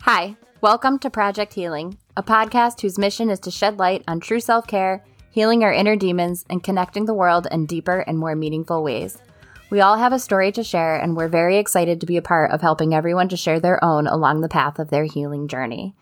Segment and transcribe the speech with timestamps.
[0.00, 4.38] Hi, welcome to Project Healing, a podcast whose mission is to shed light on true
[4.40, 8.82] self care, healing our inner demons, and connecting the world in deeper and more meaningful
[8.82, 9.16] ways.
[9.70, 12.50] We all have a story to share, and we're very excited to be a part
[12.50, 15.94] of helping everyone to share their own along the path of their healing journey.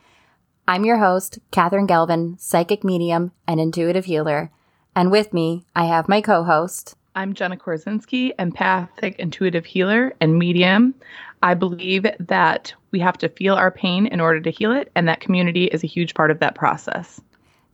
[0.67, 4.51] I'm your host, Katherine Galvin, psychic medium and intuitive healer,
[4.97, 6.97] and with me, I have my co host.
[7.17, 10.97] I'm Jenna Korzinski, empathic intuitive healer and medium.
[11.45, 15.07] I believe that we have to feel our pain in order to heal it, and
[15.07, 17.21] that community is a huge part of that process.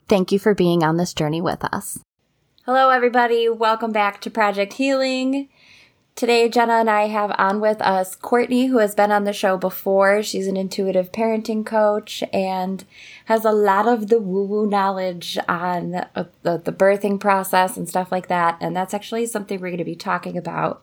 [0.08, 2.00] Thank you for being on this journey with us.
[2.66, 3.48] Hello, everybody.
[3.48, 5.48] Welcome back to Project Healing.
[6.16, 9.56] Today, Jenna and I have on with us Courtney, who has been on the show
[9.56, 10.22] before.
[10.22, 12.84] She's an intuitive parenting coach and
[13.24, 17.88] has a lot of the woo woo knowledge on uh, the, the birthing process and
[17.88, 18.58] stuff like that.
[18.60, 20.82] And that's actually something we're going to be talking about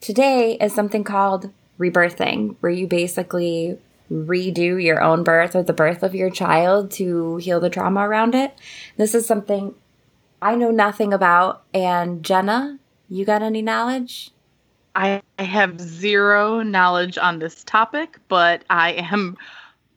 [0.00, 3.78] today is something called rebirthing, where you basically
[4.10, 8.34] redo your own birth or the birth of your child to heal the trauma around
[8.36, 8.56] it.
[8.96, 9.74] This is something
[10.40, 11.64] I know nothing about.
[11.74, 14.30] And Jenna, you got any knowledge?
[14.96, 19.36] I have zero knowledge on this topic, but I am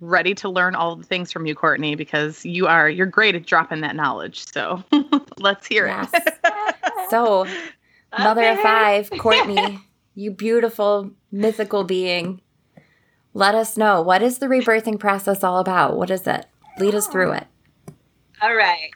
[0.01, 3.45] ready to learn all the things from you, Courtney, because you are you're great at
[3.45, 4.45] dropping that knowledge.
[4.45, 4.83] So
[5.37, 6.09] let's hear yes.
[6.13, 6.33] it.
[7.09, 7.47] so,
[8.19, 8.51] mother okay.
[8.51, 9.79] of five, Courtney,
[10.15, 12.41] you beautiful mythical being.
[13.33, 15.95] Let us know what is the rebirthing process all about?
[15.95, 16.45] What is it?
[16.77, 17.47] Lead us through it.
[18.41, 18.91] All right.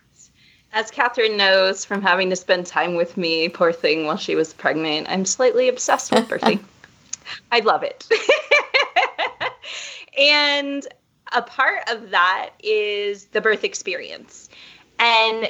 [0.74, 4.54] As Catherine knows from having to spend time with me, poor thing, while she was
[4.54, 6.64] pregnant, I'm slightly obsessed with birthing.
[7.52, 8.10] I love it.
[10.18, 10.88] and
[11.32, 14.50] a part of that is the birth experience.
[14.98, 15.48] And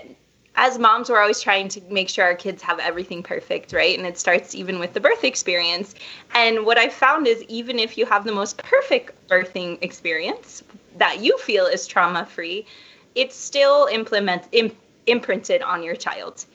[0.56, 3.98] as moms, we're always trying to make sure our kids have everything perfect, right?
[3.98, 5.96] And it starts even with the birth experience.
[6.36, 10.64] And what I found is even if you have the most perfect birthing experience
[10.98, 12.66] that you feel is trauma free,
[13.16, 14.78] it's still implement imp-
[15.08, 16.46] imprinted on your child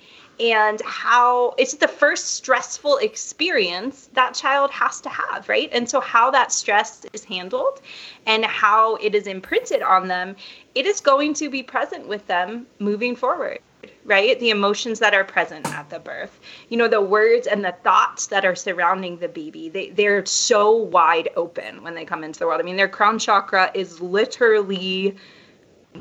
[0.41, 5.69] and how it's the first stressful experience that child has to have, right?
[5.73, 7.81] And so, how that stress is handled
[8.27, 10.37] and how it is imprinted on them,
[10.75, 13.59] it is going to be present with them moving forward,
[14.05, 14.39] right?
[14.39, 16.39] The emotions that are present at the birth,
[16.69, 20.71] you know, the words and the thoughts that are surrounding the baby, they, they're so
[20.71, 22.61] wide open when they come into the world.
[22.61, 25.17] I mean, their crown chakra is literally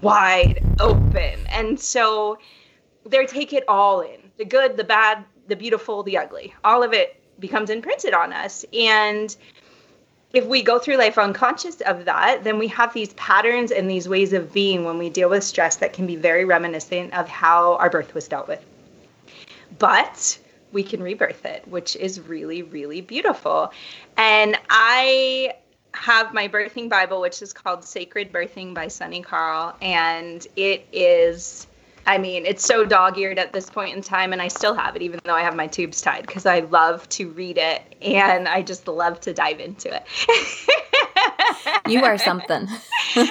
[0.02, 1.40] wide open.
[1.50, 2.38] And so
[3.06, 6.54] they take it all in the good, the bad, the beautiful, the ugly.
[6.64, 8.66] All of it becomes imprinted on us.
[8.74, 9.36] And
[10.34, 14.10] if we go through life unconscious of that, then we have these patterns and these
[14.10, 17.76] ways of being when we deal with stress that can be very reminiscent of how
[17.76, 18.64] our birth was dealt with.
[19.80, 20.38] But
[20.72, 23.72] we can rebirth it, which is really, really beautiful.
[24.18, 25.56] And I
[25.98, 29.76] have my birthing Bible, which is called Sacred Birthing by Sunni Karll.
[29.82, 31.68] And it is,
[32.06, 34.34] I mean, it's so dog eared at this point in time.
[34.34, 37.08] And I still have it, even though I have my tubes tied, because I love
[37.10, 40.04] to read it and I just love to dive into it.
[41.88, 42.68] you are something.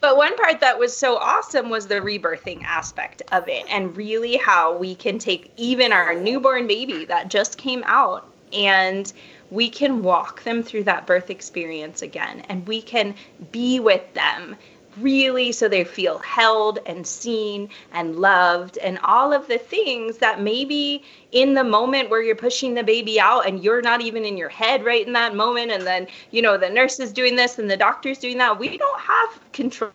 [0.00, 4.36] But one part that was so awesome was the rebirthing aspect of it, and really
[4.36, 9.12] how we can take even our newborn baby that just came out and
[9.50, 13.14] we can walk them through that birth experience again and we can
[13.52, 14.56] be with them
[14.98, 20.40] really so they feel held and seen and loved and all of the things that
[20.40, 21.02] maybe
[21.32, 24.48] in the moment where you're pushing the baby out and you're not even in your
[24.48, 27.70] head right in that moment and then you know the nurse is doing this and
[27.70, 29.92] the doctor's doing that we don't have control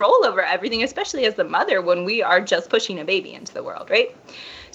[0.00, 3.62] over everything especially as the mother when we are just pushing a baby into the
[3.62, 4.14] world right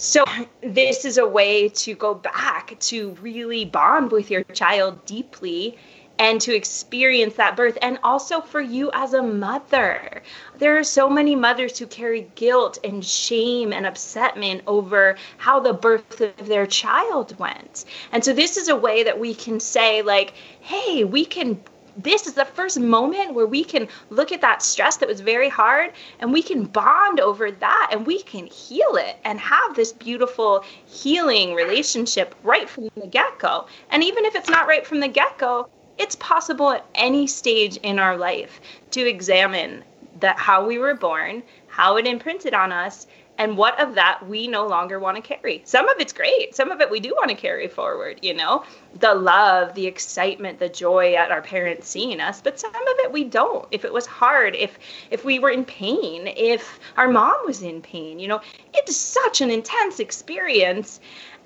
[0.01, 0.25] so,
[0.63, 5.77] this is a way to go back to really bond with your child deeply
[6.17, 7.77] and to experience that birth.
[7.83, 10.23] And also for you as a mother.
[10.57, 15.73] There are so many mothers who carry guilt and shame and upsetment over how the
[15.73, 17.85] birth of their child went.
[18.11, 21.61] And so, this is a way that we can say, like, hey, we can
[21.97, 25.49] this is the first moment where we can look at that stress that was very
[25.49, 29.93] hard and we can bond over that and we can heal it and have this
[29.93, 33.67] beautiful healing relationship right from the get go.
[33.89, 37.77] And even if it's not right from the get go, it's possible at any stage
[37.77, 38.61] in our life
[38.91, 39.83] to examine
[40.19, 44.47] that how we were born, how it imprinted on us, and what of that we
[44.47, 45.61] no longer want to carry?
[45.65, 48.63] Some of it's great some of it we do want to carry forward you know?
[48.99, 53.11] The love the excitement the joy at our parents seeing us but some of it
[53.11, 53.67] we don't.
[53.71, 54.77] If it was hard if
[55.09, 58.41] if we were in pain if our mom was in pain you know?
[58.73, 60.99] It's such an intense experience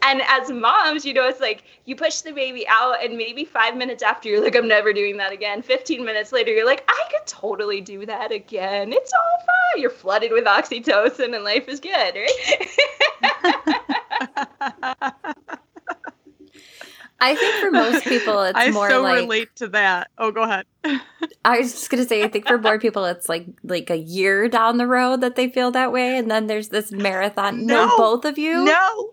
[0.05, 3.75] and as moms, you know, it's like you push the baby out, and maybe five
[3.75, 5.61] minutes after, you're like, I'm never doing that again.
[5.61, 8.93] 15 minutes later, you're like, I could totally do that again.
[8.93, 9.81] It's all fine.
[9.81, 12.69] You're flooded with oxytocin, and life is good, right?
[17.19, 20.09] I think for most people, it's I more so like relate to that.
[20.17, 20.65] Oh, go ahead.
[21.43, 24.49] I was just gonna say, I think for more people, it's like like a year
[24.49, 27.65] down the road that they feel that way, and then there's this marathon.
[27.65, 28.65] No, no both of you.
[28.65, 29.11] No,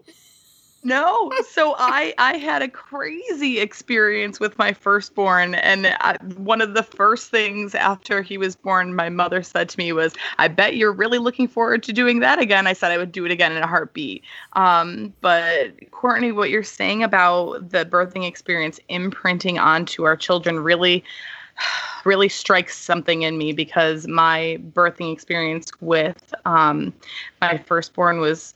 [0.84, 1.30] no.
[1.50, 6.82] So I I had a crazy experience with my firstborn and I, one of the
[6.82, 10.92] first things after he was born my mother said to me was, "I bet you're
[10.92, 13.62] really looking forward to doing that again." I said I would do it again in
[13.62, 14.24] a heartbeat.
[14.54, 21.04] Um, but Courtney, what you're saying about the birthing experience imprinting onto our children really
[22.04, 26.92] really strikes something in me because my birthing experience with um,
[27.40, 28.54] my firstborn was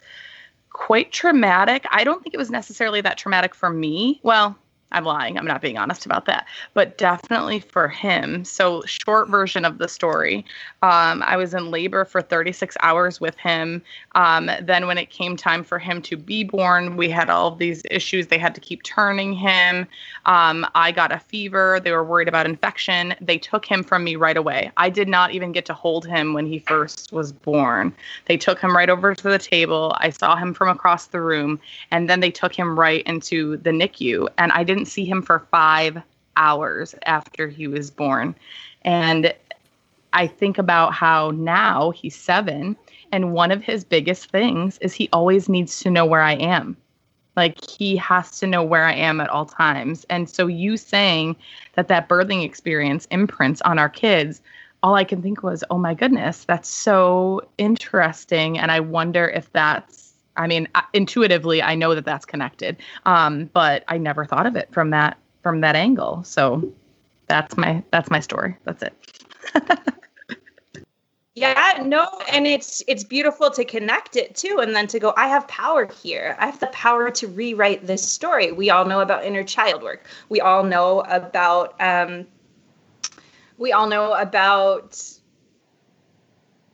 [0.76, 1.87] quite traumatic.
[1.90, 4.20] I don't think it was necessarily that traumatic for me.
[4.23, 4.56] Well,
[4.96, 5.37] I'm lying.
[5.37, 8.46] I'm not being honest about that, but definitely for him.
[8.46, 10.46] So, short version of the story
[10.81, 13.82] um, I was in labor for 36 hours with him.
[14.14, 17.82] Um, then, when it came time for him to be born, we had all these
[17.90, 18.28] issues.
[18.28, 19.87] They had to keep turning him.
[20.25, 21.78] Um, I got a fever.
[21.78, 23.14] They were worried about infection.
[23.20, 24.72] They took him from me right away.
[24.78, 27.93] I did not even get to hold him when he first was born.
[28.25, 29.94] They took him right over to the table.
[29.98, 31.60] I saw him from across the room,
[31.90, 34.28] and then they took him right into the NICU.
[34.38, 36.00] And I didn't see him for five
[36.36, 38.34] hours after he was born.
[38.82, 39.34] And
[40.12, 42.76] I think about how now he's seven,
[43.12, 46.76] and one of his biggest things is he always needs to know where I am.
[47.36, 50.06] Like he has to know where I am at all times.
[50.08, 51.36] And so you saying
[51.74, 54.40] that that birthing experience imprints on our kids,
[54.82, 58.58] all I can think was, oh my goodness, that's so interesting.
[58.58, 60.06] And I wonder if that's
[60.36, 64.72] I mean, intuitively, I know that that's connected, um, but I never thought of it
[64.72, 66.24] from that from that angle.
[66.24, 66.72] So
[67.26, 68.56] that's my that's my story.
[68.64, 68.94] That's it.
[71.34, 75.12] yeah, no, and it's it's beautiful to connect it too, and then to go.
[75.16, 76.36] I have power here.
[76.38, 78.52] I have the power to rewrite this story.
[78.52, 80.06] We all know about inner child work.
[80.28, 81.80] We all know about.
[81.80, 82.26] Um,
[83.58, 85.00] we all know about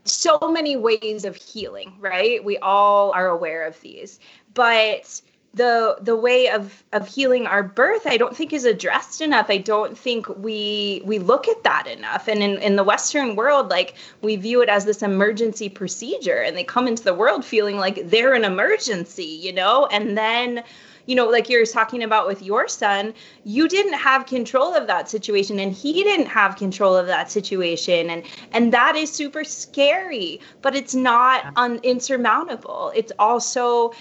[0.05, 2.45] so many ways of healing, right?
[2.45, 4.19] We all are aware of these.
[4.55, 5.23] But
[5.55, 9.59] the the way of of healing our birth i don't think is addressed enough i
[9.59, 13.95] don't think we we look at that enough and in, in the western world like
[14.23, 18.09] we view it as this emergency procedure and they come into the world feeling like
[18.09, 20.65] they're an emergency you know and then
[21.07, 23.15] you know, like you're talking about with your son,
[23.45, 28.11] you didn't have control of that situation and he didn't have control of that situation.
[28.11, 32.93] And and that is super scary, but it's not un- insurmountable.
[32.95, 33.93] It's also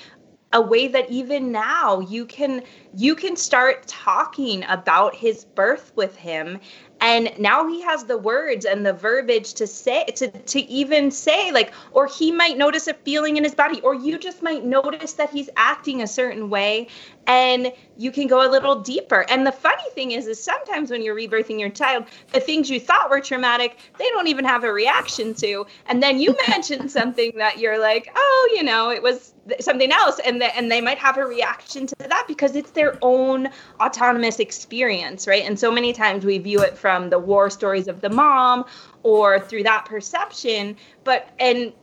[0.54, 2.62] a way that even now you can
[2.96, 6.60] you can start talking about his birth with him
[7.02, 11.52] and now he has the words and the verbiage to say to to even say
[11.52, 15.14] like or he might notice a feeling in his body or you just might notice
[15.14, 16.88] that he's acting a certain way
[17.28, 19.26] and you can go a little deeper.
[19.30, 22.80] And the funny thing is is sometimes when you're rebirthing your child the things you
[22.80, 25.66] thought were traumatic they don't even have a reaction to.
[25.88, 30.20] And then you mention something that you're like oh you know it was something else.
[30.24, 33.50] And the, and they might have a reaction to that because it's their own
[33.80, 35.44] autonomous experience right?
[35.44, 38.66] And so many times we view it from the war stories of the mom
[39.04, 41.74] or through that perception but and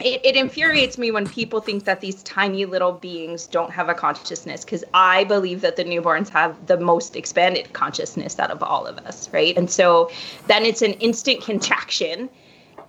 [0.00, 3.94] it, it, infuriates me when people think that these tiny little beings don't have a
[3.94, 8.86] consciousness because I believe that the newborns have the most expanded consciousness out of all
[8.86, 9.56] of us, right?
[9.56, 10.10] And so
[10.46, 12.28] then it's an instant contraction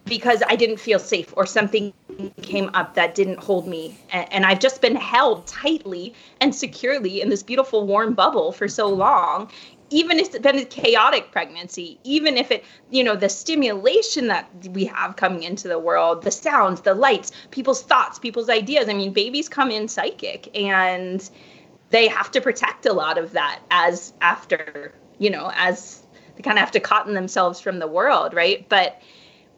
[0.06, 1.94] because I didn't feel safe or something
[2.42, 3.98] came up that didn't hold me.
[4.12, 8.90] And I've just been held tightly and securely in this beautiful warm bubble for so
[8.90, 9.50] long.
[9.94, 14.50] Even if it's been a chaotic pregnancy, even if it, you know, the stimulation that
[14.72, 18.90] we have coming into the world, the sounds, the lights, people's thoughts, people's ideas.
[18.90, 21.30] I mean, babies come in psychic and
[21.92, 26.04] they have to protect a lot of that as after, you know, as
[26.36, 28.68] they kind of have to cotton themselves from the world, right?
[28.68, 29.00] But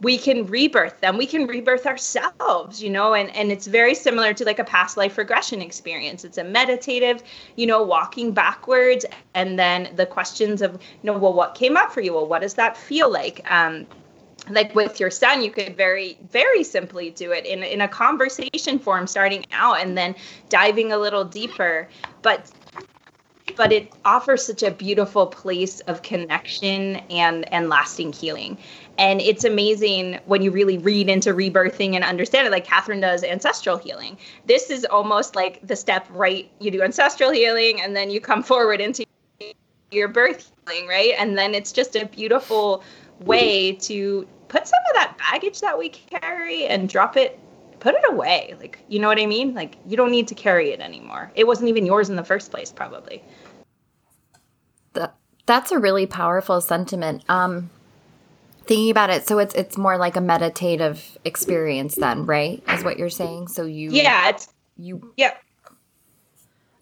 [0.05, 1.17] we can rebirth them.
[1.17, 4.97] We can rebirth ourselves you know and and it's very similar to like a past
[4.97, 6.23] life regression experience.
[6.23, 7.23] It's a meditative
[7.55, 11.91] you know walking backwards and then the questions of you know well what came up
[11.91, 12.13] for you?
[12.13, 13.41] Well what does that feel like?
[13.51, 13.87] Um
[14.51, 18.77] like with your son you could very very simply do it in, in a conversation
[18.77, 20.13] form starting out and then
[20.49, 21.89] diving a little deeper.
[22.21, 22.51] But
[23.55, 28.57] but it offers such a beautiful place of connection and and lasting healing.
[28.97, 33.23] And it's amazing when you really read into rebirthing and understand it like catherine does
[33.23, 34.17] ancestral healing.
[34.45, 38.43] This is almost like the step right you do ancestral healing and then you come
[38.43, 39.05] forward into
[39.91, 41.13] your birth healing right?
[41.17, 42.83] And then it's just a beautiful
[43.21, 47.39] way to put some of that baggage that we carry and drop it
[47.85, 48.55] put it away.
[48.59, 49.53] Like you know what i mean?
[49.53, 51.31] Like you don't need to carry it anymore.
[51.35, 53.21] It wasn't even yours in the first place probably
[55.45, 57.69] that's a really powerful sentiment um
[58.65, 59.27] thinking about it.
[59.27, 63.47] So it's it's more like a meditative experience then right is what you're saying?
[63.49, 64.47] So you yeah it's
[64.77, 65.33] you yeah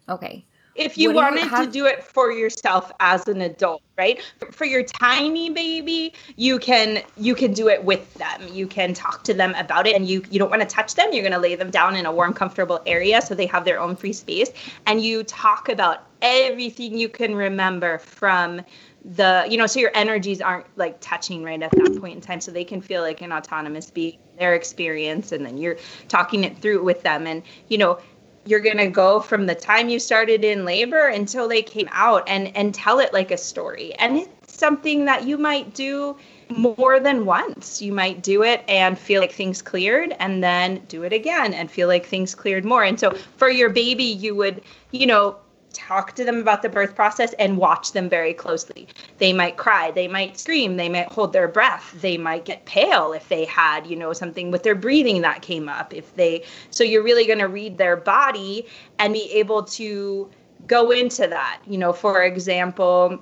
[0.10, 3.42] okay if you What do you wanted have- to do it for yourself as an
[3.42, 4.20] adult right?
[4.52, 8.42] For your tiny baby you can you can do it with them.
[8.52, 11.10] You can talk to them about it and you you don't want to touch them.
[11.12, 13.80] You're going to lay them down in a warm comfortable area so they have their
[13.80, 14.50] own free space.
[14.88, 18.62] And you talk about everything you can remember from
[19.06, 22.42] the you know so your energies aren't like touching right at that point in time.
[22.42, 25.78] So they can feel like an autonomous being their experience and then you're
[26.08, 27.28] talking it through with them.
[27.28, 28.00] And you know
[28.46, 32.28] you're going to go from the time you started in labor until they came out
[32.28, 33.94] and and tell it like a story.
[33.96, 36.16] And it's something that you might do
[36.50, 37.82] more than once.
[37.82, 41.72] You might do it and feel like things cleared and then do it again and
[41.72, 42.84] feel like things cleared more.
[42.84, 45.38] And so for your baby you would you know
[45.74, 48.88] talk to them about the birth process and watch them very closely.
[49.18, 53.14] They might cry, they might scream, they might hold their breath, they might get pale
[53.14, 55.94] if they had, you know, something with their breathing that came up.
[55.94, 58.68] If they so you're really going to read their body
[59.00, 60.30] and be able to
[60.68, 61.62] go into that.
[61.68, 63.20] You know, for example,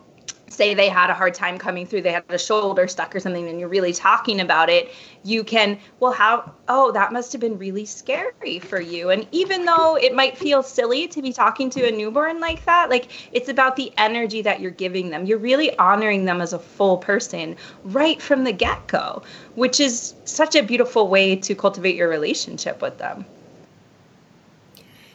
[0.52, 3.48] say they had a hard time coming through, they had a shoulder stuck or something,
[3.48, 4.92] and you're really talking about it,
[5.24, 9.10] you can, well, how, oh, that must have been really scary for you.
[9.10, 12.90] And even though it might feel silly to be talking to a newborn like that,
[12.90, 15.26] like it's about the energy that you're giving them.
[15.26, 19.24] You're really honoring them as a full person right from the get go,
[19.56, 23.26] which is such a beautiful way to cultivate your relationship with them.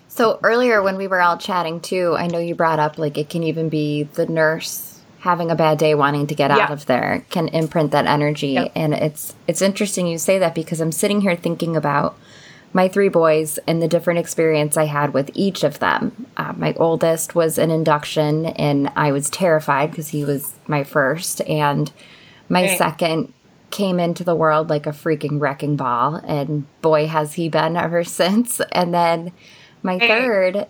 [0.09, 3.29] So earlier when we were all chatting too, I know you brought up like it
[3.29, 4.96] can even be the nurse
[5.27, 8.73] having a bad day wanting to get out of there can imprint that energy Yep.
[8.77, 12.17] and it's it's interesting you say that because I'm sitting here thinking about
[12.73, 16.27] my three boys and the different experience I had with each of them.
[16.37, 21.41] Uh, my oldest was an induction and I was terrified because he was my first
[21.49, 21.91] and
[22.49, 22.79] my Right.
[22.79, 23.33] second
[23.71, 28.05] came into the world like a freaking wrecking ball and boy has he been ever
[28.05, 29.33] since and then
[29.83, 30.09] my Right.
[30.11, 30.67] third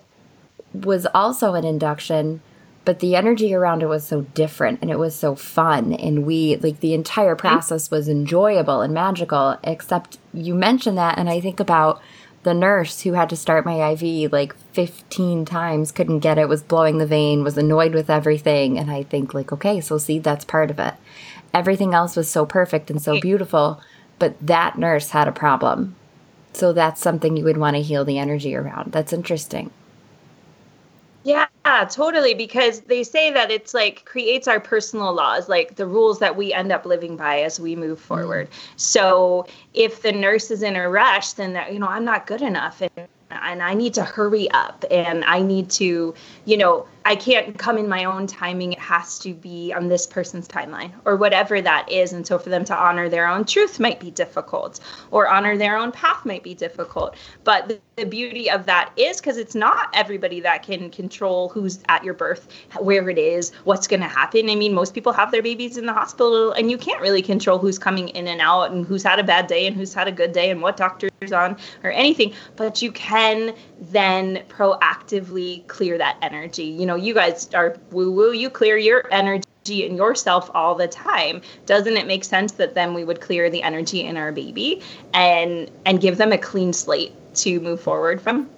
[0.73, 2.41] was also an induction
[2.87, 5.93] but the energy around it was so different and it was so fun.
[5.93, 11.29] And we like the entire process was enjoyable and magical except you mentioned that and
[11.29, 12.01] i think about
[12.45, 16.63] the nurse who had to start my iv like 15 times couldn't get it was
[16.63, 18.79] blowing the vein was annoyed with everything.
[18.79, 20.95] And i think like okay so see that's part of it.
[21.53, 23.81] Everything else was so perfect and so beautiful
[24.21, 25.97] but that nurse had a problem.
[26.53, 28.93] So that's something you would want to heal the energy around.
[28.93, 29.71] That's interesting
[31.27, 31.49] Yeah,
[31.91, 32.35] totally.
[32.35, 36.53] Because they say that it's like creates our personal laws, like the rules that we
[36.53, 38.07] end up living by as we move mm-hmm.
[38.07, 38.49] forward.
[38.77, 42.43] So if the nurse is in a rush, then that you know I'm not good
[42.43, 46.15] enough, and and I need to hurry up, and I need to,
[46.45, 48.73] you know, I can't come in my own timing.
[48.73, 52.13] It has to be on this person's timeline or whatever that is.
[52.13, 54.81] And so for them to honor their own truth might be difficult,
[55.13, 57.15] or honor their own path might be difficult.
[57.45, 61.79] But the, the beauty of that is because it's not everybody that can control who's
[61.89, 62.49] at your birth,
[62.81, 64.51] where it is, what's going to happen.
[64.51, 67.59] I mean, most people have their babies in the hospital, and you can't really control
[67.59, 70.13] who's coming in and out, and who's had a bad day, and who's had a
[70.13, 72.35] good day, and what doctor's on, or anything.
[72.57, 76.65] But you can then proactively clear that energy.
[76.65, 80.87] You know, you guys are woo woo, you clear your energy in yourself all the
[80.87, 84.81] time doesn't it make sense that then we would clear the energy in our baby
[85.13, 88.49] and and give them a clean slate to move forward from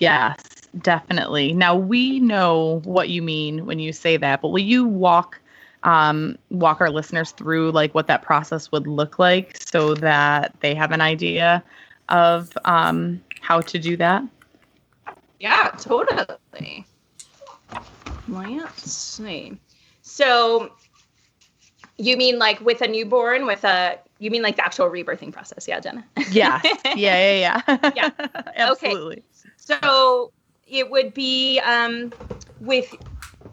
[0.00, 0.38] Yes,
[0.80, 1.52] definitely.
[1.52, 5.38] Now we know what you mean when you say that, but will you walk
[5.82, 10.74] um, walk our listeners through like what that process would look like so that they
[10.74, 11.62] have an idea
[12.08, 14.22] of um, how to do that?
[15.40, 16.26] Yeah, totally.
[18.28, 19.58] Let's see.
[20.02, 20.70] So
[21.96, 25.66] you mean like with a newborn with a you mean like the actual rebirthing process,
[25.66, 26.04] yeah, Jenna?
[26.30, 26.64] Yes.
[26.84, 27.90] Yeah, yeah, yeah.
[27.96, 28.10] Yeah.
[28.56, 29.24] Absolutely.
[29.56, 30.32] So
[30.66, 32.12] it would be um,
[32.60, 32.94] with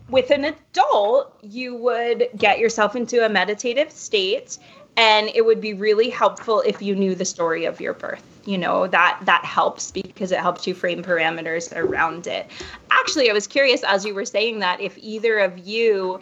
[0.09, 4.57] with an adult, you would get yourself into a meditative state
[4.97, 8.57] and it would be really helpful if you knew the story of your birth you
[8.57, 12.49] know that that helps because it helps you frame parameters around it
[12.91, 16.19] actually i was curious as you were saying that if either of you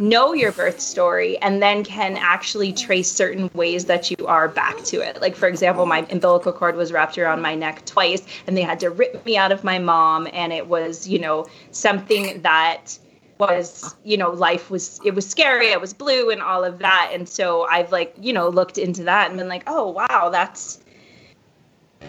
[0.00, 4.76] know your birth story and then can actually trace certain ways that you are back
[4.84, 5.20] to it.
[5.20, 8.80] Like, for example, my umbilical cord was wrapped around my neck twice and they had
[8.80, 10.28] to rip me out of my mom.
[10.32, 12.98] And it was, you know, something that
[13.38, 17.10] was you know life was it was scary it was blue and all of that.
[17.12, 20.80] And so i've like you know looked into that and been like oh wow that's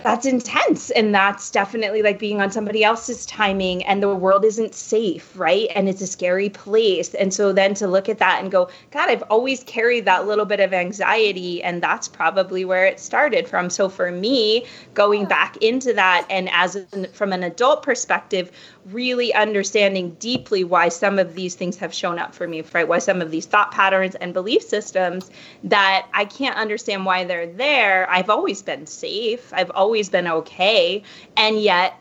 [0.04, 4.74] that's intense and that's definitely like being on somebody else's timing and the world isn't
[4.74, 5.68] safe right?
[5.76, 7.14] And it's a scary place.
[7.14, 10.46] And so then to look at that and go god i've always carried that little
[10.46, 13.70] bit of anxiety and that's probably where it started from.
[13.70, 18.52] So for me going back into that and as an, from an adult perspective
[18.86, 22.88] really understanding deeply why some of these things have shown up for me, right?
[22.88, 25.30] Why some of these thought patterns and belief systems
[25.64, 28.10] that I can't understand why they're there.
[28.10, 31.04] I've always been safe, I've always been okay.
[31.38, 31.96] And yet,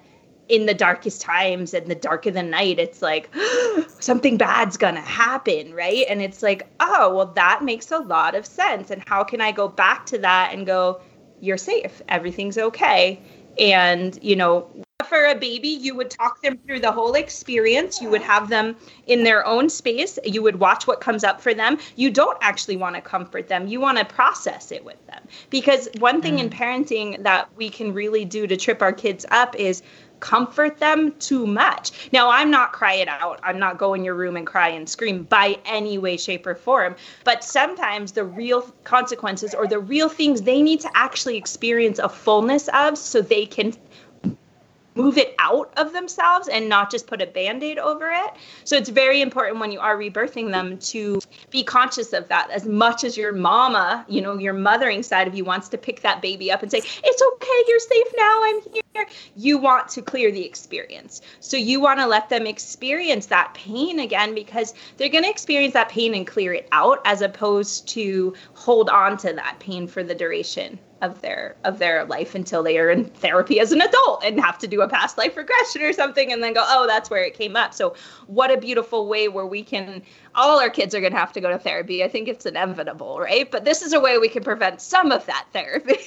[0.48, 3.30] in the darkest times and the dark of the night, it's like
[4.00, 6.04] something bad's gonna happen, right?
[6.08, 8.90] And it's like, oh, well, that makes a lot of sense.
[8.90, 11.00] And how can I go back to that and go,
[11.40, 13.20] you're safe, everything's okay?
[13.58, 14.68] And, you know,
[15.08, 18.00] for a baby, you would talk them through the whole experience.
[18.00, 20.18] You would have them in their own space.
[20.24, 21.78] You would watch what comes up for them.
[21.96, 23.66] You don't actually want to comfort them.
[23.68, 25.22] You want to process it with them.
[25.50, 26.40] Because one thing mm.
[26.40, 29.82] in parenting that we can really do to trip our kids up is
[30.20, 32.10] comfort them too much.
[32.12, 33.40] Now, I'm not cry it out.
[33.42, 36.54] I'm not go in your room and cry and scream by any way, shape, or
[36.54, 36.96] form.
[37.24, 42.08] But sometimes the real consequences or the real things they need to actually experience a
[42.08, 43.74] fullness of so they can
[44.98, 48.34] move it out of themselves and not just put a band-aid over it.
[48.64, 52.50] So it's very important when you are rebirthing them to be conscious of that.
[52.50, 56.00] As much as your mama you know your mothering side of you wants to pick
[56.00, 58.82] that baby up and say it's okay you're safe now i'm here
[59.36, 61.20] you want to clear the experience.
[61.38, 65.74] So you want to let them experience that pain again because they're going to experience
[65.74, 70.02] that pain and clear it out as opposed to hold on to that pain for
[70.02, 74.24] the duration of their of their life until they are in therapy as an adult
[74.24, 77.10] and have to do a past life regression or something and then go oh that's
[77.10, 77.74] where it came up.
[77.74, 77.94] So
[78.26, 80.02] what a beautiful way where we can
[80.34, 82.02] all our kids are going to have to go to therapy.
[82.02, 83.50] I think it's inevitable right?
[83.50, 85.98] But this is a way we can prevent some of that therapy.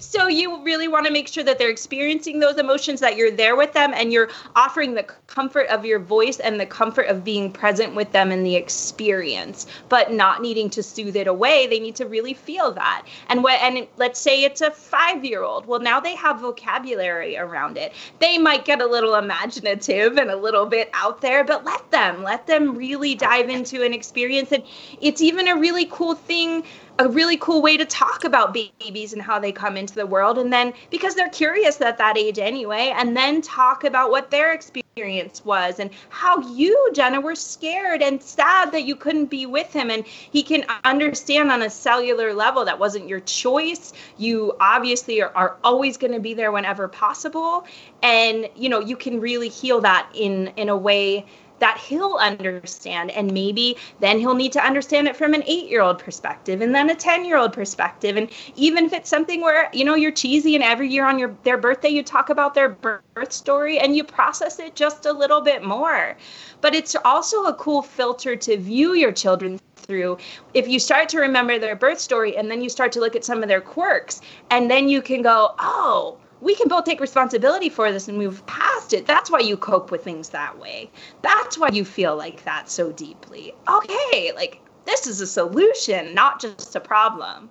[0.00, 3.56] So you really want to make sure that they're experiencing those emotions that you're there
[3.56, 7.52] with them and you're offering the comfort of your voice and the comfort of being
[7.52, 11.66] present with them in the experience but not needing to soothe it away.
[11.66, 15.42] They need to really feel that and what and let's say it's a 5 year
[15.42, 17.92] old well now they have vocabulary around it.
[18.18, 22.22] They might get a little imaginative and a little bit out there but let them
[22.22, 24.52] let them really dive into an experience.
[24.52, 24.62] And
[25.00, 26.64] it's even a really cool thing
[26.98, 30.38] a really cool way to talk about babies and how they come into the world
[30.38, 34.52] and then because they're curious at that age anyway and then talk about what their
[34.52, 39.72] experience was and how you jenna were scared and sad that you couldn't be with
[39.72, 43.92] him and he can understand on a cellular level that wasn't your choice.
[44.16, 47.64] You obviously are, are always going to be there whenever possible
[48.02, 51.26] and you know you can really heal that in in a way
[51.58, 56.60] that he'll understand and maybe then he'll need to understand it from an 8-year-old perspective
[56.60, 60.54] and then a 10-year-old perspective and even if it's something where you know you're cheesy
[60.54, 64.04] and every year on your their birthday you talk about their birth story and you
[64.04, 66.16] process it just a little bit more.
[66.60, 70.18] But it's also a cool filter to view your children through.
[70.54, 73.24] If you start to remember their birth story and then you start to look at
[73.24, 77.68] some of their quirks and then you can go oh we can both take responsibility
[77.68, 79.06] for this and move past it.
[79.06, 80.90] That's why you cope with things that way.
[81.22, 83.52] That's why you feel like that so deeply.
[83.68, 87.50] Okay, like this is a solution, not just a problem.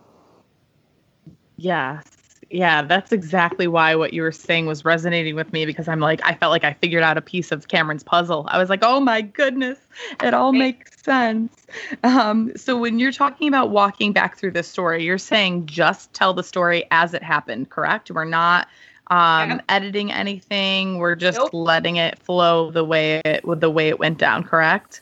[1.58, 2.04] Yes.
[2.50, 6.22] Yeah, that's exactly why what you were saying was resonating with me because I'm like,
[6.24, 8.48] I felt like I figured out a piece of Cameron's puzzle.
[8.50, 9.78] I was like, oh my goodness,
[10.24, 10.60] it all right.
[10.60, 11.66] makes sense.
[12.04, 16.34] Um, so when you're talking about walking back through the story, you're saying just tell
[16.34, 18.12] the story as it happened, correct?
[18.12, 18.68] We're not
[19.08, 19.62] um, yeah.
[19.70, 20.98] editing anything.
[20.98, 21.50] We're just nope.
[21.54, 25.02] letting it flow the way it the way it went down, correct?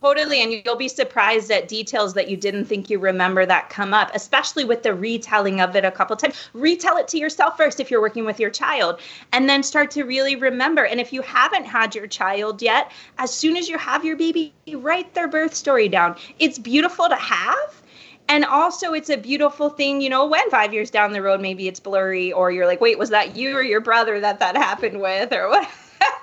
[0.00, 0.40] Totally.
[0.42, 4.12] And you'll be surprised at details that you didn't think you remember that come up,
[4.14, 6.36] especially with the retelling of it a couple times.
[6.52, 9.00] Retell it to yourself first if you're working with your child,
[9.32, 10.84] and then start to really remember.
[10.84, 14.54] And if you haven't had your child yet, as soon as you have your baby,
[14.72, 16.14] write their birth story down.
[16.38, 17.82] It's beautiful to have.
[18.28, 21.66] And also, it's a beautiful thing, you know, when five years down the road, maybe
[21.66, 25.00] it's blurry, or you're like, wait, was that you or your brother that that happened
[25.00, 25.68] with, or what?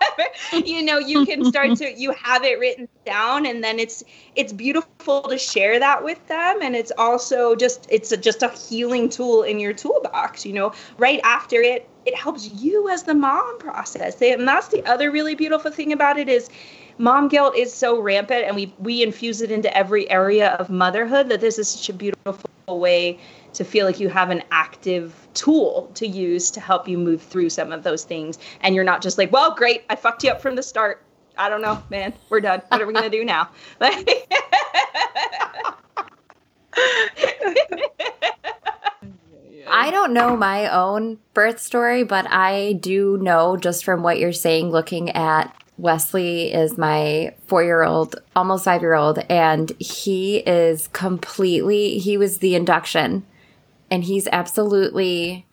[0.66, 4.04] you know, you can start to you have it written down and then it's
[4.36, 8.50] it's beautiful to share that with them and it's also just it's a, just a
[8.50, 10.74] healing tool in your toolbox, you know.
[10.98, 14.22] Right after it it helps you as the mom process.
[14.22, 16.50] And that's the other really beautiful thing about it is
[16.98, 21.30] mom guilt is so rampant and we we infuse it into every area of motherhood
[21.30, 23.20] that this is such a beautiful way
[23.56, 27.50] to feel like you have an active tool to use to help you move through
[27.50, 28.38] some of those things.
[28.62, 31.02] And you're not just like well great i fucked you up from the start.
[31.38, 32.62] I don't know man we're done.
[32.70, 33.50] What are we going to do now?
[39.68, 44.32] I don't know my own birth story, but I do know just from what you're
[44.34, 50.38] saying, looking at Wesley is my four year old, almost five year old, and he
[50.38, 53.26] is completely, he was the induction,
[53.90, 55.46] and he's absolutely,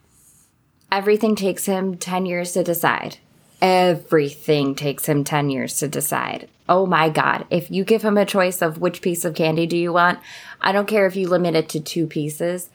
[0.90, 3.18] everything takes him 10 years to decide.
[3.60, 6.48] Everything takes him 10 years to decide.
[6.68, 7.46] Oh my God.
[7.50, 10.18] If you give him a choice of which piece of candy do you want,
[10.60, 12.70] I don't care if you limit it to two pieces,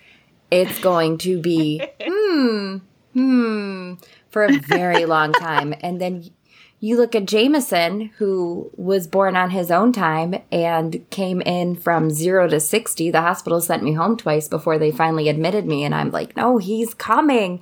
[0.52, 2.78] it's going to be, hmm,
[3.14, 3.94] hmm,
[4.30, 5.74] for a very long time.
[5.82, 6.30] And then
[6.80, 12.12] you look at Jameson, who was born on his own time and came in from
[12.12, 13.10] zero to 60.
[13.10, 15.84] The hospital sent me home twice before they finally admitted me.
[15.84, 17.62] And I'm like, no, he's coming.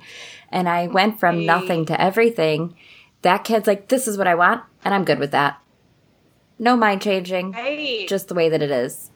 [0.50, 1.46] And I went from hey.
[1.46, 2.76] nothing to everything.
[3.22, 4.62] That kid's like, this is what I want.
[4.84, 5.62] And I'm good with that.
[6.58, 7.54] No mind changing.
[7.54, 8.06] Hey.
[8.06, 9.10] Just the way that it is.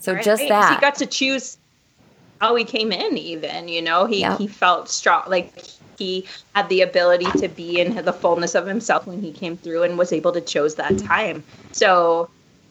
[0.00, 0.24] So right.
[0.24, 0.76] just that.
[0.76, 1.58] He got to choose
[2.40, 4.38] how he came in, even, you know, he, yep.
[4.38, 5.22] he felt strong.
[5.26, 5.52] Like
[5.98, 9.82] he had the ability to be in the fullness of himself when he came through
[9.82, 11.44] and was able to chose that time.
[11.72, 12.30] So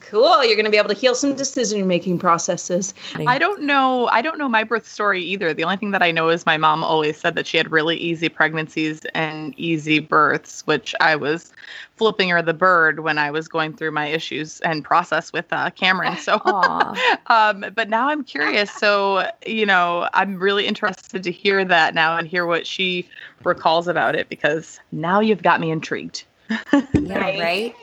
[0.10, 0.44] cool.
[0.44, 4.22] You're going to be able to heal some decision making processes i don't know i
[4.22, 5.54] don't know my birth story either.
[5.54, 7.98] The only thing that i know is my mom always said that she had really
[7.98, 11.52] easy pregnancies and easy births which i was
[11.96, 15.70] flipping her the bird when i was going through my issues and process with uh,
[15.72, 16.40] cameron so
[17.28, 18.72] um, but now i'm curious.
[18.72, 23.08] So you know i'm really interested to hear that now and hear what she
[23.44, 26.24] recalls about it because now you've got me intrigued.
[26.94, 27.76] Yeah right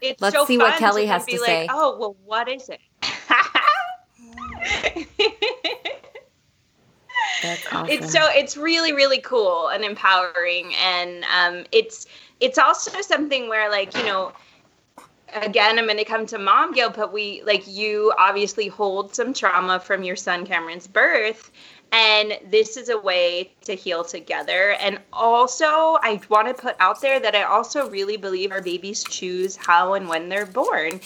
[0.00, 1.68] it's Let's so see what Kelly has to like, say.
[1.70, 2.80] Oh, well, what is it?
[7.42, 7.88] That's awesome.
[7.88, 12.06] It's so it's really really cool and empowering, and um, it's
[12.40, 14.32] it's also something where like you know
[15.34, 19.34] again i'm going to come to mom guilt but we like you obviously hold some
[19.34, 21.50] trauma from your son cameron's birth
[21.92, 24.72] and this is a way to heal together.
[24.80, 29.04] And also, I want to put out there that I also really believe our babies
[29.04, 31.00] choose how and when they're born.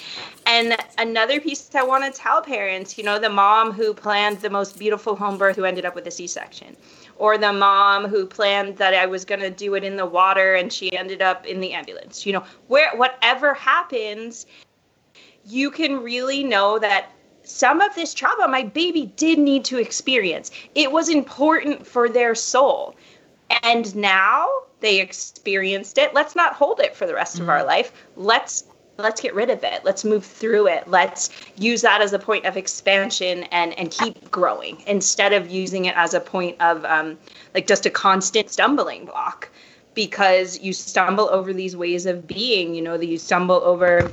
[0.46, 4.50] And another piece I want to tell parents you know, the mom who planned the
[4.50, 6.76] most beautiful home birth who ended up with a C section,
[7.16, 10.54] or the mom who planned that I was going to do it in the water
[10.54, 12.26] and she ended up in the ambulance.
[12.26, 14.46] You know, where whatever happens,
[15.44, 17.12] you can really know that
[17.44, 20.50] some of this trauma my baby did need to experience.
[20.74, 22.94] It was important for their soul.
[23.62, 24.48] And now
[24.80, 26.14] they experienced it.
[26.14, 27.44] Let's not hold it for the rest mm-hmm.
[27.44, 27.68] of our mm-hmm.
[27.68, 27.92] life.
[28.16, 28.64] Let's
[28.98, 29.84] let's get rid of it.
[29.84, 30.86] Let's move through it.
[30.86, 35.86] Let's use that as a point of expansion and and keep growing instead of using
[35.86, 37.18] it as a point of um,
[37.54, 39.48] like just a constant stumbling block
[39.94, 42.74] because you stumble over these ways of being.
[42.74, 44.10] You know, that you stumble over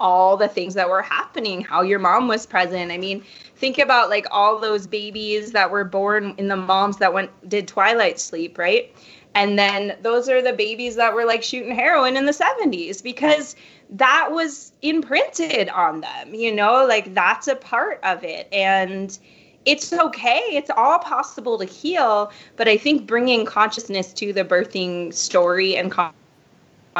[0.00, 2.90] all the things that were happening, how your mom was present.
[2.90, 3.22] I mean,
[3.56, 7.68] think about like all those babies that were born in the moms that went did
[7.68, 8.94] twilight sleep, right?
[9.34, 13.54] And then those are the babies that were like shooting heroin in the 70s because
[13.90, 18.48] that was imprinted on them, you know, like that's a part of it.
[18.52, 19.16] And
[19.64, 20.40] it's okay.
[20.50, 22.32] It's all possible to heal.
[22.56, 26.14] But I think bringing consciousness to the birthing story and consciousness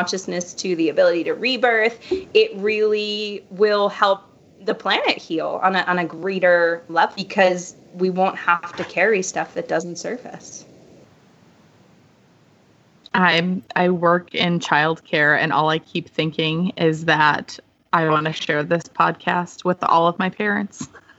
[0.05, 4.23] to the ability to rebirth, it really will help
[4.61, 9.23] the planet heal on a, on a greater level because we won't have to carry
[9.23, 10.65] stuff that doesn't serve us.
[13.15, 17.59] I I work in childcare, and all I keep thinking is that
[17.93, 20.89] I want to share this podcast with all of my parents.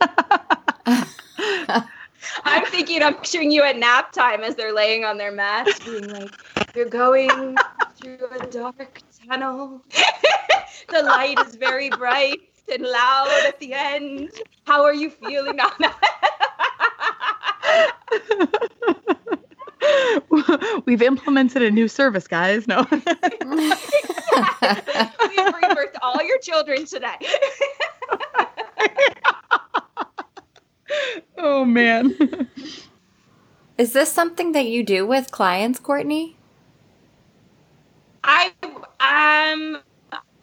[2.44, 6.08] I'm thinking, I'm picturing you at nap time as they're laying on their mats, being
[6.08, 6.30] like,
[6.76, 7.56] "You're going
[8.00, 9.82] through a dark tunnel.
[10.88, 12.40] the light is very bright
[12.72, 14.30] and loud at the end.
[14.64, 15.96] How are you feeling on that?"
[20.84, 22.66] We've implemented a new service, guys.
[22.66, 22.86] No.
[22.90, 23.02] We've
[25.50, 27.16] rebirthed all your children today.
[31.38, 32.16] oh man.
[33.78, 36.36] Is this something that you do with clients, Courtney?
[38.24, 38.52] I
[39.00, 39.82] um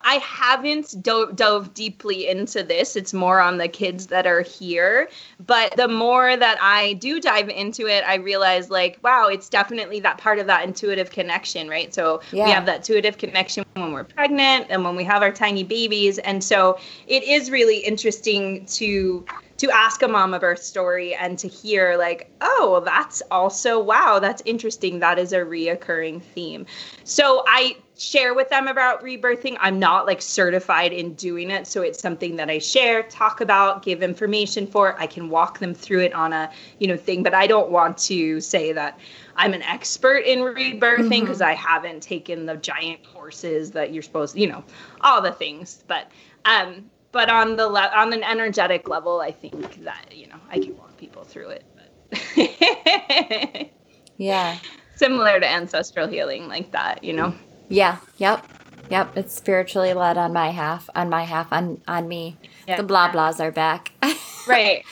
[0.07, 2.95] I haven't dove, dove deeply into this.
[2.95, 5.09] It's more on the kids that are here.
[5.45, 9.99] But the more that I do dive into it, I realize, like, wow, it's definitely
[9.99, 11.93] that part of that intuitive connection, right?
[11.93, 12.45] So yeah.
[12.45, 16.19] we have that intuitive connection when we're pregnant and when we have our tiny babies.
[16.19, 19.25] And so it is really interesting to
[19.57, 24.41] to ask a mama birth story and to hear like oh that's also wow that's
[24.45, 24.99] interesting.
[24.99, 26.65] That is a reoccurring theme.
[27.03, 29.57] So i share with them about rebirthing.
[29.59, 33.83] I'm not like certified in doing it so it's something that i share talk about
[33.83, 34.99] give information for.
[34.99, 37.97] I can walk them through it on a you know thing but i don't want
[37.97, 38.99] to say that
[39.35, 41.49] i'm an expert in rebirthing because mm-hmm.
[41.49, 44.63] i haven't taken the giant courses that you're supposed you know
[45.01, 45.83] all the things.
[45.87, 46.11] But
[46.45, 50.59] um but on the le- on an energetic level, I think that you know I
[50.59, 51.65] can walk people through it.
[51.75, 53.71] But
[54.17, 54.57] yeah,
[54.95, 57.33] similar to ancestral healing, like that, you know.
[57.69, 57.97] Yeah.
[58.17, 58.45] Yep.
[58.89, 59.17] Yep.
[59.17, 62.37] It's spiritually led on my half, on my half, on on me.
[62.67, 62.77] Yeah.
[62.77, 63.91] The blah blahs are back.
[64.47, 64.83] right.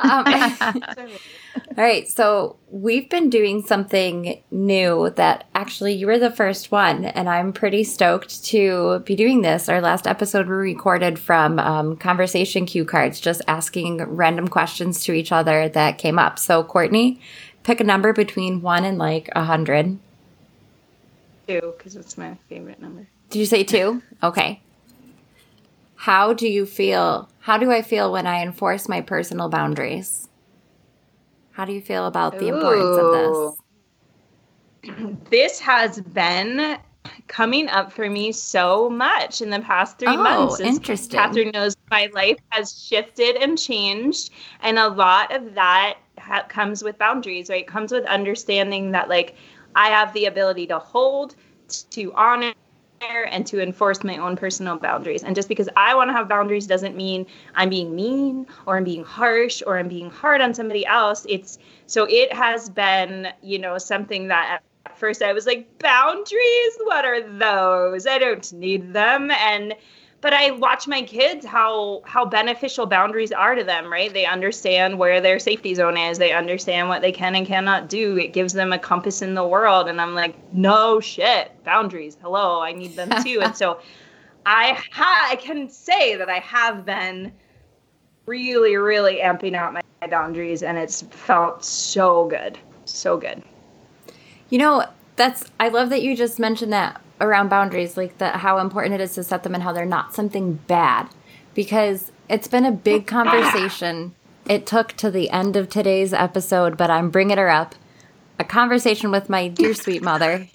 [0.00, 0.24] Um,
[0.98, 2.08] all right.
[2.08, 7.52] So we've been doing something new that actually you were the first one, and I'm
[7.52, 9.68] pretty stoked to be doing this.
[9.68, 15.12] Our last episode we recorded from um, conversation cue cards, just asking random questions to
[15.12, 16.38] each other that came up.
[16.38, 17.20] So, Courtney,
[17.62, 19.98] pick a number between one and like a hundred.
[21.46, 23.06] Two, because it's my favorite number.
[23.30, 24.02] Did you say two?
[24.22, 24.60] Okay.
[25.96, 27.29] How do you feel?
[27.40, 30.28] How do I feel when I enforce my personal boundaries?
[31.52, 32.54] How do you feel about the Ooh.
[32.54, 33.56] importance of this?
[35.30, 36.78] This has been
[37.28, 40.60] coming up for me so much in the past three oh, months.
[40.60, 41.18] Interesting.
[41.18, 44.30] Catherine knows my life has shifted and changed,
[44.62, 47.50] and a lot of that ha- comes with boundaries.
[47.50, 49.36] Right, it comes with understanding that like
[49.74, 51.36] I have the ability to hold,
[51.90, 52.52] to honor,
[53.00, 55.22] and to enforce my own personal boundaries.
[55.22, 58.84] And just because I want to have boundaries doesn't mean I'm being mean or I'm
[58.84, 61.24] being harsh or I'm being hard on somebody else.
[61.28, 66.78] It's so it has been, you know, something that at first I was like, boundaries?
[66.84, 68.06] What are those?
[68.06, 69.30] I don't need them.
[69.30, 69.74] And
[70.20, 74.12] but I watch my kids how how beneficial boundaries are to them, right?
[74.12, 76.18] They understand where their safety zone is.
[76.18, 78.18] They understand what they can and cannot do.
[78.18, 79.88] It gives them a compass in the world.
[79.88, 82.18] And I'm like, no shit, boundaries.
[82.20, 83.40] Hello, I need them too.
[83.40, 83.80] and so
[84.46, 87.32] I ha- I can say that I have been
[88.26, 92.58] really, really amping out my boundaries and it's felt so good.
[92.84, 93.42] So good.
[94.50, 98.58] You know, that's I love that you just mentioned that around boundaries, like the how
[98.58, 101.08] important it is to set them and how they're not something bad,
[101.54, 104.14] because it's been a big conversation.
[104.46, 107.74] It took to the end of today's episode, but I'm bringing her up.
[108.38, 110.48] A conversation with my dear sweet mother.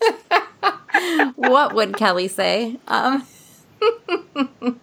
[1.36, 2.78] what would Kelly say?
[2.88, 3.24] Um,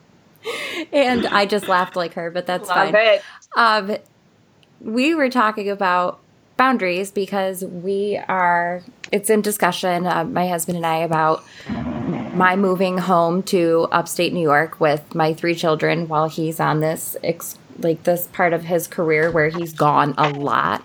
[0.93, 3.19] and I just laughed like her, but that's Love fine.
[3.55, 3.97] Um,
[4.79, 6.19] we were talking about
[6.57, 11.43] boundaries because we are it's in discussion uh, my husband and i about
[12.33, 17.15] my moving home to upstate new york with my three children while he's on this
[17.23, 20.83] ex- like this part of his career where he's gone a lot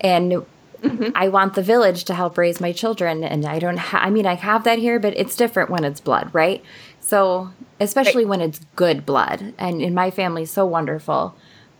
[0.00, 1.08] and mm-hmm.
[1.14, 4.24] i want the village to help raise my children and i don't ha- i mean
[4.24, 6.64] i have that here but it's different when it's blood right
[7.00, 7.50] so
[7.80, 8.30] especially right.
[8.30, 11.34] when it's good blood and in my family so wonderful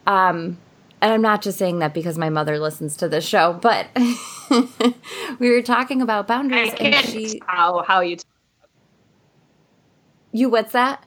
[0.08, 0.58] um
[1.00, 3.86] and I'm not just saying that because my mother listens to this show, but
[5.38, 8.16] we were talking about boundaries, and she how how you.
[8.16, 8.24] T-
[10.32, 11.04] you what's that?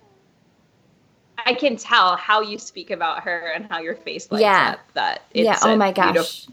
[1.45, 4.71] I can tell how you speak about her and how your face lights yeah.
[4.73, 4.80] up.
[4.93, 5.58] That yeah.
[5.63, 6.47] Oh my gosh,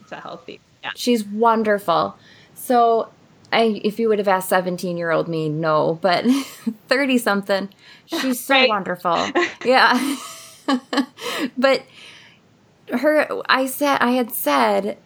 [0.00, 0.60] it's a healthy.
[0.82, 0.90] Yeah.
[0.94, 2.16] She's wonderful.
[2.54, 3.08] So,
[3.52, 6.24] I if you would have asked seventeen year old me, no, but
[6.88, 7.68] thirty something,
[8.06, 8.68] she's so right.
[8.68, 9.28] wonderful.
[9.64, 10.16] Yeah,
[11.56, 11.82] but
[12.98, 14.98] her I said I had said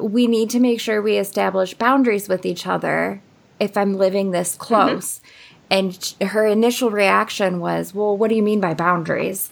[0.00, 3.22] we need to make sure we establish boundaries with each other
[3.58, 4.62] if I'm living this mm-hmm.
[4.62, 5.18] close.
[5.18, 5.26] Mm-hmm.
[5.72, 9.50] And her initial reaction was, "Well, what do you mean by boundaries?"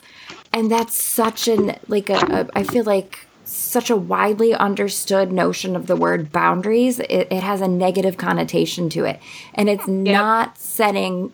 [0.53, 5.77] And that's such an like a, a I feel like such a widely understood notion
[5.77, 6.99] of the word boundaries.
[6.99, 9.21] It, it has a negative connotation to it,
[9.55, 9.88] and it's yep.
[9.88, 11.33] not setting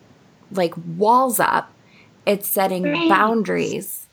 [0.51, 1.71] like walls up.
[2.27, 4.04] It's setting boundaries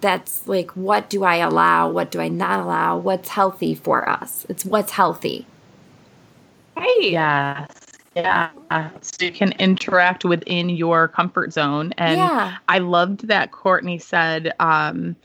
[0.00, 4.46] that's like what do I allow, what do I not allow, what's healthy for us.
[4.48, 5.46] It's what's healthy.
[6.76, 6.98] Right.
[7.00, 7.68] Yes.
[8.14, 8.50] Yeah.
[9.00, 11.92] So you can interact within your comfort zone.
[11.98, 12.56] And yeah.
[12.68, 15.16] I loved that Courtney said um,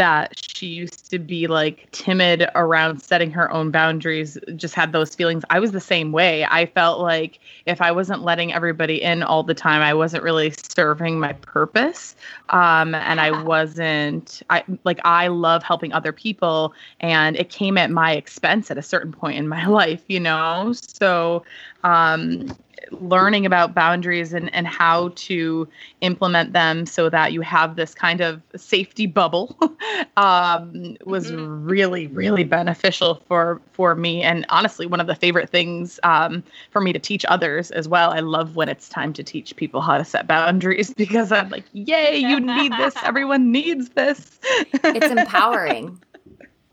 [0.00, 5.14] that she used to be like timid around setting her own boundaries, just had those
[5.14, 5.44] feelings.
[5.50, 6.46] I was the same way.
[6.46, 10.54] I felt like if I wasn't letting everybody in all the time, I wasn't really
[10.72, 12.16] serving my purpose.
[12.48, 17.90] Um, and I wasn't, I like, I love helping other people, and it came at
[17.90, 20.72] my expense at a certain point in my life, you know?
[20.72, 21.44] So,
[21.84, 22.56] um,
[22.90, 25.68] learning about boundaries and, and how to
[26.00, 29.56] implement them so that you have this kind of safety bubble
[30.16, 31.64] um, was mm-hmm.
[31.64, 34.22] really really beneficial for for me.
[34.22, 38.10] And honestly one of the favorite things um, for me to teach others as well.
[38.10, 41.64] I love when it's time to teach people how to set boundaries because i'm like
[41.72, 42.94] yay you need this.
[43.02, 44.38] Everyone needs this.
[44.42, 46.00] It's empowering.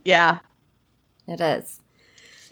[0.03, 0.39] Yeah.
[1.27, 1.81] It is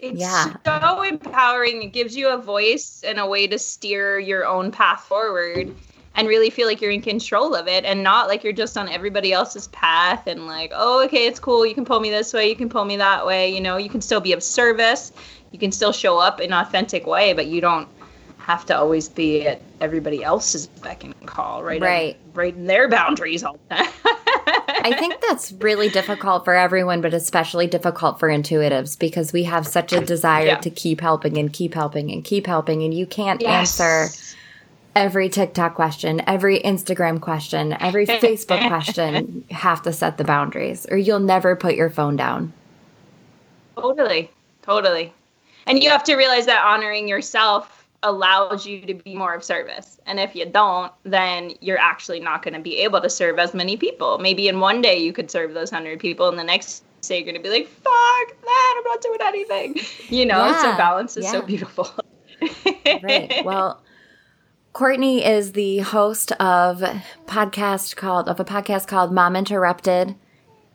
[0.00, 0.54] it's yeah.
[0.64, 1.82] so empowering.
[1.82, 5.74] It gives you a voice and a way to steer your own path forward
[6.16, 8.88] and really feel like you're in control of it and not like you're just on
[8.88, 11.66] everybody else's path and like, oh, okay, it's cool.
[11.66, 12.48] You can pull me this way.
[12.48, 13.54] You can pull me that way.
[13.54, 15.12] You know, you can still be of service.
[15.52, 17.88] You can still show up in an authentic way, but you don't
[18.38, 21.80] have to always be at everybody else's beck and call, right?
[21.80, 22.16] Right.
[22.32, 23.92] right in their boundaries all the time.
[24.86, 29.66] I think that's really difficult for everyone, but especially difficult for intuitives because we have
[29.66, 30.56] such a desire yeah.
[30.58, 33.80] to keep helping and keep helping and keep helping, and you can't yes.
[33.80, 34.36] answer
[34.94, 39.44] every TikTok question, every Instagram question, every Facebook question.
[39.48, 42.52] You have to set the boundaries, or you'll never put your phone down.
[43.76, 44.30] Totally,
[44.62, 45.12] totally.
[45.66, 47.75] And you have to realize that honoring yourself
[48.06, 49.98] allows you to be more of service.
[50.06, 53.52] And if you don't, then you're actually not going to be able to serve as
[53.52, 54.18] many people.
[54.18, 57.24] Maybe in one day you could serve those 100 people, and the next day you're
[57.24, 59.76] going to be like, fuck that, I'm not doing anything.
[60.08, 61.32] You know, yeah, so balance is yeah.
[61.32, 61.90] so beautiful.
[63.02, 63.32] right.
[63.44, 63.82] Well,
[64.72, 66.82] Courtney is the host of
[67.26, 70.14] podcast called of a podcast called Mom Interrupted.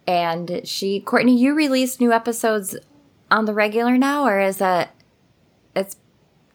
[0.08, 2.76] And she Courtney, you release new episodes
[3.30, 4.96] on the regular now, or is that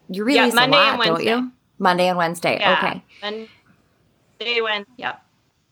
[0.09, 1.25] you release yeah, Monday a lot, and Wednesday.
[1.25, 1.53] don't you?
[1.79, 2.59] Monday and Wednesday.
[2.59, 2.79] Yeah.
[2.79, 3.05] Okay.
[3.23, 4.93] Monday, Wednesday.
[4.97, 5.23] Yep.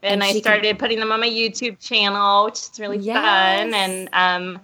[0.02, 0.76] And, and I started can...
[0.76, 3.16] putting them on my YouTube channel, which is really yes.
[3.16, 3.74] fun.
[3.74, 4.60] And um,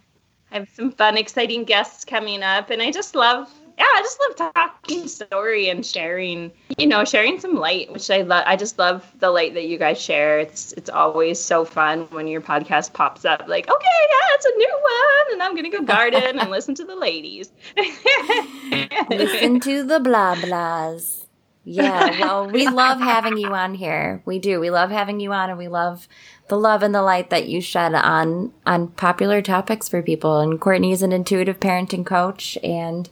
[0.50, 2.70] I have some fun, exciting guests coming up.
[2.70, 7.40] And I just love yeah, I just love talking story and sharing, you know, sharing
[7.40, 8.44] some light, which I love.
[8.46, 10.38] I just love the light that you guys share.
[10.38, 13.44] It's it's always so fun when your podcast pops up.
[13.48, 16.84] Like, okay, yeah, it's a new one, and I'm gonna go garden and listen to
[16.84, 17.50] the ladies.
[19.10, 21.24] listen to the blah blahs.
[21.64, 24.22] Yeah, well, we love having you on here.
[24.26, 24.60] We do.
[24.60, 26.06] We love having you on, and we love
[26.48, 30.38] the love and the light that you shed on on popular topics for people.
[30.38, 33.08] And Courtney is an intuitive parenting coach, and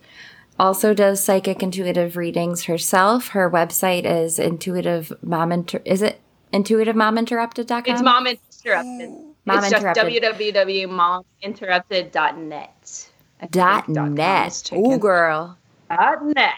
[0.59, 3.29] also does psychic intuitive readings herself.
[3.29, 6.21] Her website is intuitive mom inter- is it
[6.53, 7.85] intuitivemominterrupted.com?
[7.87, 9.11] It's mom interrupted.
[9.45, 10.23] Mom it's interrupted.
[10.23, 13.09] just www.mominterrupted.net.
[13.51, 14.71] Dot net.
[14.73, 15.57] Oh, girl.
[15.89, 16.55] Dot net.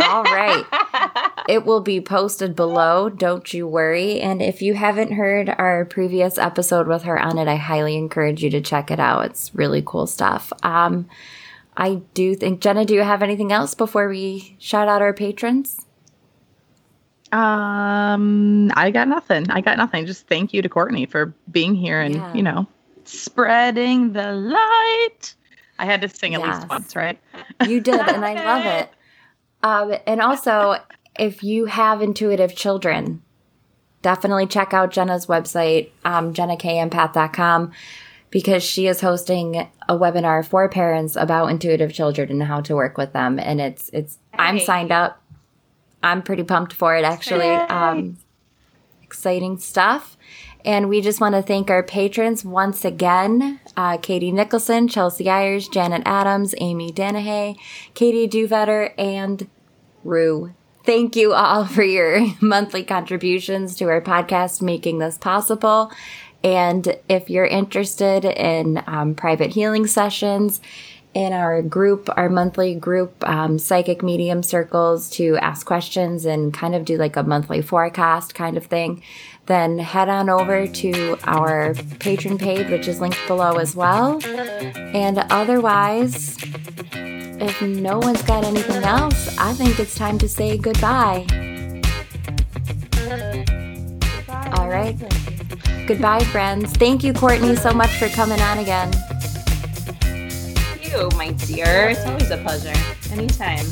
[0.00, 0.64] All right.
[1.46, 3.10] It will be posted below.
[3.10, 4.18] Don't you worry.
[4.18, 8.42] And if you haven't heard our previous episode with her on it, I highly encourage
[8.42, 9.26] you to check it out.
[9.26, 10.54] It's really cool stuff.
[10.62, 11.06] Um,
[11.76, 15.84] I do think, Jenna, do you have anything else before we shout out our patrons?
[17.32, 19.50] Um, I got nothing.
[19.50, 20.06] I got nothing.
[20.06, 22.34] Just thank you to Courtney for being here and, yeah.
[22.34, 22.68] you know,
[23.04, 25.34] spreading the light.
[25.78, 26.56] I had to sing at yes.
[26.56, 27.18] least once, right?
[27.66, 28.90] You did, and I love it.
[29.64, 30.76] Um, and also,
[31.18, 33.22] if you have intuitive children,
[34.02, 37.72] definitely check out Jenna's website, um, jennakayempath.com
[38.34, 42.98] because she is hosting a webinar for parents about intuitive children and how to work
[42.98, 43.38] with them.
[43.38, 45.22] And it's, it's, I'm signed up.
[46.02, 47.48] I'm pretty pumped for it actually.
[47.48, 48.16] Um,
[49.04, 50.16] exciting stuff.
[50.64, 55.68] And we just want to thank our patrons once again uh, Katie Nicholson, Chelsea Ayers,
[55.68, 57.56] Janet Adams, Amy Danahay,
[57.94, 59.48] Katie Duvetter, and
[60.02, 60.52] Rue.
[60.84, 65.92] Thank you all for your monthly contributions to our podcast, making this possible.
[66.44, 70.60] And if you're interested in um, private healing sessions,
[71.14, 76.74] in our group, our monthly group um, psychic medium circles to ask questions and kind
[76.74, 79.00] of do like a monthly forecast kind of thing,
[79.46, 84.20] then head on over to our Patreon page, which is linked below as well.
[84.24, 86.36] And otherwise,
[86.92, 91.26] if no one's got anything else, I think it's time to say goodbye.
[92.90, 94.50] goodbye.
[94.56, 94.96] All right.
[95.86, 96.72] Goodbye, friends.
[96.72, 98.90] Thank you, Courtney, so much for coming on again.
[100.50, 101.90] Thank you, my dear.
[101.90, 102.72] It's always a pleasure.
[103.12, 103.66] Anytime.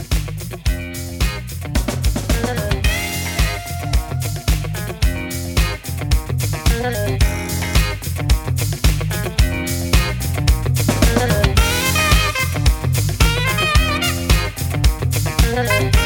[15.54, 16.01] Thank